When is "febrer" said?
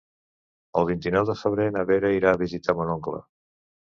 1.41-1.67